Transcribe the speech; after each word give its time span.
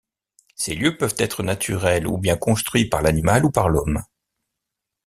Ces 0.55 0.73
lieux 0.73 0.97
peuvent 0.97 1.13
être 1.19 1.43
naturels 1.43 2.07
ou 2.07 2.17
bien 2.17 2.35
construits 2.35 2.89
par 2.89 3.03
l'animal 3.03 3.45
ou 3.45 3.51
par 3.51 3.69
l'homme. 3.69 4.03